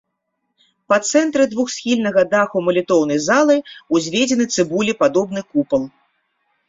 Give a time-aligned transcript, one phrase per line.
[0.93, 3.57] Па цэнтры двухсхільнага даху малітоўнай залы
[3.99, 5.83] ўзведзены цыбулепадобны купал.